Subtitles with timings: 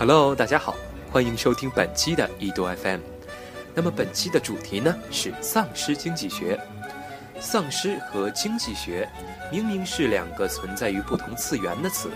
[0.00, 0.74] Hello，大家好，
[1.12, 3.00] 欢迎收听本期的易读 FM。
[3.74, 6.58] 那么本期的主题呢是丧尸经济学。
[7.38, 9.06] 丧尸和经济学
[9.52, 12.08] 明明是两个存在于不同次元的词，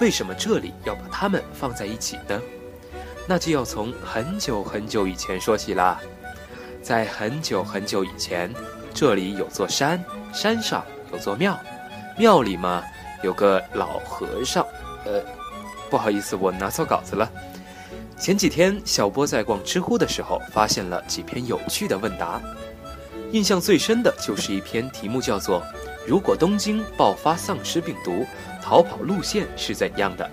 [0.00, 2.42] 为什么这里要把它们放在一起呢？
[3.28, 6.00] 那就要从很久很久以前说起啦。
[6.82, 8.52] 在很久很久以前，
[8.92, 11.56] 这里有座山，山上有座庙，
[12.18, 12.82] 庙里嘛
[13.22, 14.66] 有个老和尚。
[15.04, 15.22] 呃，
[15.90, 17.28] 不好意思，我拿错稿子了。
[18.16, 22.40] 前几天小波在逛知乎的时候，发现了几篇有趣的问答，
[23.32, 25.62] 印象最深的就是一篇题目叫做
[26.06, 28.24] “如果东京爆发丧尸病毒，
[28.62, 30.30] 逃跑路线是怎样的”。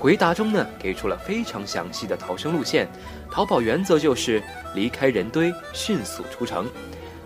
[0.00, 2.88] 回答中呢，给出了非常详细的逃生路线，
[3.30, 4.42] 逃跑原则就是
[4.74, 6.68] 离开人堆，迅速出城。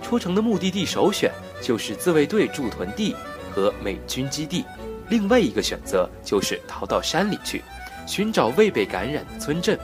[0.02, 1.32] 出城的目的地首选
[1.62, 3.16] 就是自卫队驻屯地
[3.50, 4.64] 和美军基地，
[5.08, 7.62] 另外一个选择就是逃到山里去，
[8.06, 9.78] 寻找未被感染的村镇。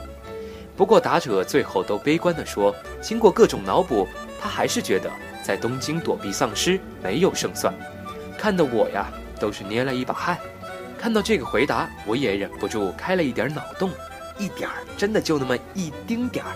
[0.75, 4.07] 不过答者最后都悲观地说，经过各种脑补，
[4.41, 5.09] 他还是觉得
[5.43, 7.73] 在东京躲避丧尸没有胜算。
[8.37, 10.37] 看得我呀，都是捏了一把汗。
[10.97, 13.91] 看到这个回答，我也忍不住开了一点脑洞，
[14.37, 16.51] 一点儿，真的就那么一丁点儿。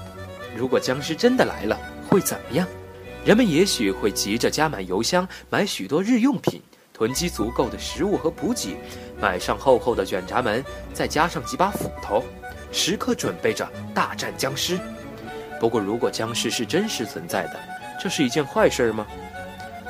[0.55, 1.77] 如果僵尸真的来了，
[2.09, 2.67] 会怎么样？
[3.23, 6.61] 人们也许会急着加满油箱，买许多日用品，
[6.97, 8.75] 囤积足够的食物和补给，
[9.21, 12.23] 买上厚厚的卷闸门，再加上几把斧头，
[12.71, 14.79] 时刻准备着大战僵尸。
[15.59, 17.59] 不过，如果僵尸是真实存在的，
[18.01, 19.05] 这是一件坏事吗？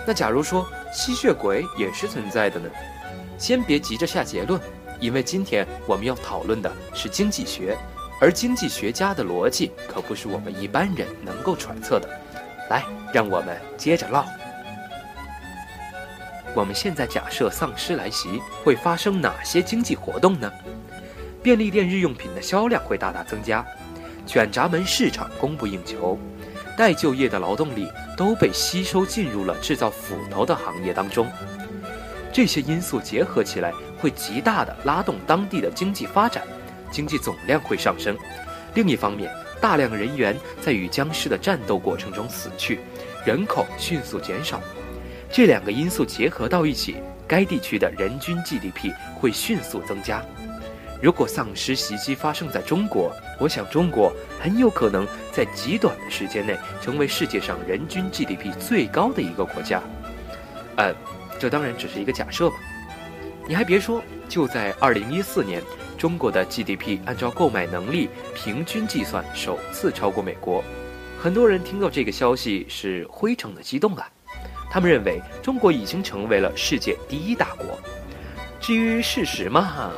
[0.05, 2.69] 那假如说吸血鬼也是存在的呢？
[3.37, 4.59] 先别急着下结论，
[4.99, 7.77] 因为今天我们要讨论的是经济学，
[8.19, 12.09] 而经济学家的逻辑可不是我们一般人能够揣测的。
[12.69, 14.25] 来，让我们接着唠。
[16.57, 20.51] 我们现在假设丧尸来袭，会发生哪些经济活动呢？
[21.43, 23.63] 便利店日用品的销量会大大增加，
[24.25, 26.17] 卷闸门市场供不应求，
[26.75, 31.27] 待就业的劳动力都被吸收进入了制造斧头的行业当中。
[32.33, 36.41] 这些因素结合起来，会极大的拉动当地的经济发展，
[36.89, 38.17] 经济总量会上升。
[38.73, 39.31] 另一方面，
[39.61, 42.79] 大量人员在与僵尸的战斗过程中死去，
[43.23, 44.59] 人口迅速减少。
[45.31, 50.23] 这两个因素结合到一起，该地区的人均 GDP 会迅速增加。
[51.01, 59.81] 如果丧尸袭击发生在中国，我想中国很有可能在极短的时间内成为世界上人均 GDP 最高的一个国家。
[60.75, 60.93] 呃。
[61.39, 62.55] 这当然只是一个假设嘛，
[63.47, 65.61] 你还别说，就在二零一四年，
[65.95, 70.63] 中国的 GDP 按照购买能力平均计算首次超过美国。
[71.21, 74.09] 很多人听到这个消息是非常的激动啊，
[74.69, 77.79] 他们认为中国已经成为了世界第一大国。
[78.59, 79.91] 至于事实嘛，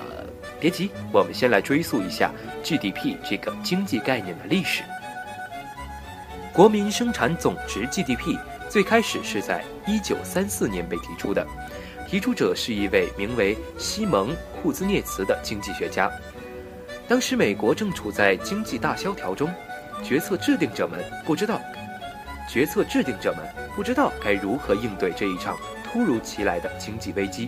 [0.60, 2.32] 别急，我们先来追溯一下
[2.64, 4.84] GDP 这个经济概念的历史。
[6.54, 8.38] 国民生产总值 GDP。
[8.70, 11.44] 最开始是在一九三四年被提出的，
[12.08, 14.30] 提出者是一位名为西蒙·
[14.62, 16.08] 库兹涅茨的经济学家。
[17.08, 19.50] 当时美国正处在经济大萧条中，
[20.04, 21.60] 决策制定者们不知道，
[22.52, 23.46] 决策制定者们
[23.76, 27.48] 不知道该如何应对这一场突如其来的经济危机。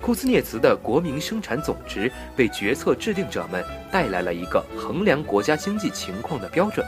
[0.00, 6.86] 库兹涅茨的国民生产总值为决策制定者们带来了一个衡量国家经济情况的标准。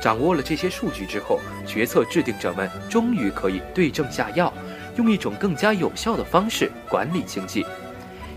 [0.00, 4.52] 掌握了这些数据之后，决策制定者们终于可以对症下药，
[4.96, 7.64] 用一种更加有效的方式管理经济，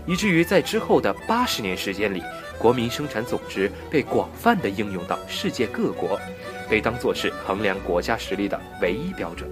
[0.06, 2.22] 以至于在之后的八十年时间里，
[2.58, 6.20] 国民生产总值被广泛的应用到世界各国，
[6.68, 9.48] 被当作是衡量国家实力的唯一标准。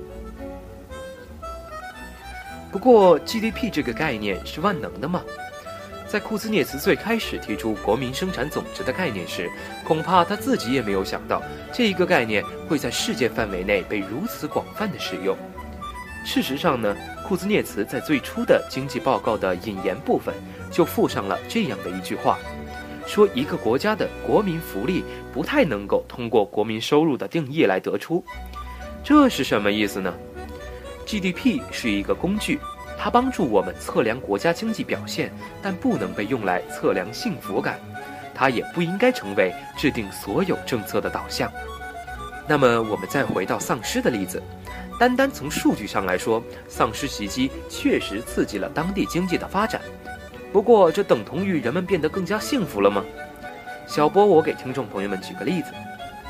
[2.73, 5.23] 不过，GDP 这个概念是万能的吗？
[6.07, 9.51] 在库兹涅茨最开始提出国民生产总值的概念时，
[9.85, 11.43] 恐怕他自己也没有想到，
[11.73, 15.37] 这一个概念会在世界范围内被如此广泛的使用。
[16.25, 16.97] 事实上呢，
[17.27, 20.35] 库兹涅茨在最初的经济报告的引言部分
[20.71, 22.39] 就附上了这样的一句话，
[23.07, 28.25] 说一个国家的国民福利不太能够通过国民收入的定义来得出。
[29.03, 30.15] 这是什么意思呢
[31.07, 32.59] ？GDP 是一个工具。
[32.97, 35.31] 它帮助我们测量国家经济表现，
[35.61, 37.79] 但不能被用来测量幸福感。
[38.35, 41.53] 它也不应该成为制定所有政策的导向。
[42.49, 44.43] 那么，我们再回到丧尸的例子，
[44.99, 49.83] 单单从数据上来说，丧尸袭击确实刺激了当地经济的发展。
[50.55, 53.03] 不过，这等同于人们变得更加幸福了吗？
[53.89, 55.73] 小波，我给听众朋友们举个例子，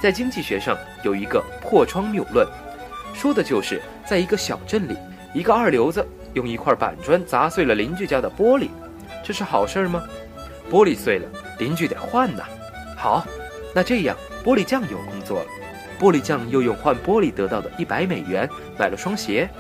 [0.01, 2.49] 在经济学上有一个破窗谬论，
[3.13, 4.97] 说的就是在一个小镇里，
[5.35, 6.03] 一个二流子。
[6.33, 8.71] 用一块板砖砸碎了邻居家的玻璃，
[9.23, 10.03] 这是好事吗？
[10.71, 11.29] 玻璃碎了，
[11.59, 12.45] 邻居得换呐，
[12.97, 13.27] 好，
[13.75, 15.47] 那这样玻璃匠有工作了。
[16.01, 18.49] 玻璃匠又用换玻璃得到的一百美元
[18.79, 19.51] 买了双鞋，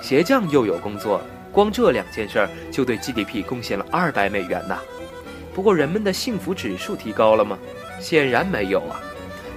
[0.00, 1.24] 鞋匠又有工作了。
[1.54, 4.80] 光这两件事儿就对 GDP 贡献了二百美元呐。
[5.54, 7.56] 不过人们的幸福指数提高了吗？
[8.00, 9.00] 显然没有啊。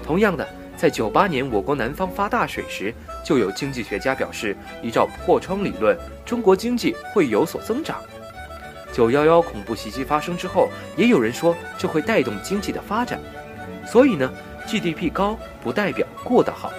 [0.06, 0.48] 同样的，
[0.78, 2.94] 在九八年我国南方发大水时，
[3.26, 8.00] 就有经济学家表示，依照破窗理论，中国经济会有所增长。
[8.94, 13.20] 九幺幺恐怖袭击发生之后，也有人说这会带动经济的发展。
[13.88, 14.32] 所以呢
[14.68, 16.72] ，GDP 高不代表过得好。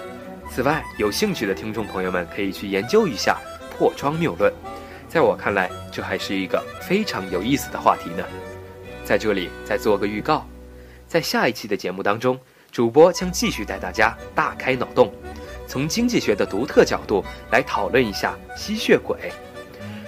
[0.49, 3.37] 此外，有兴趣的听众朋友们可以去研究一下
[3.77, 4.51] 破窗谬论。
[5.09, 8.23] 在我看来，这还是一个非常有意思的话题呢。
[9.03, 10.45] 在这里再做个预告，
[11.07, 12.39] 在下一期的节目当中，
[12.71, 15.11] 主播将继续带大家大开脑洞，
[15.67, 19.17] 从经济学的独特角度来讨论一下吸血鬼。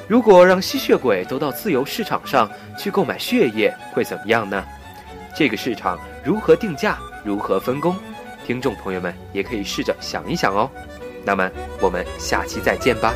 [0.07, 4.63] 如果让吸血鬼都到自由市场上去购买血液，会怎么样呢？
[5.35, 7.95] 这个市场如何定价，如何分工？
[8.45, 10.69] 听众朋友们也可以试着想一想哦。
[11.25, 11.49] 那么
[11.79, 13.15] 我们下期再见吧。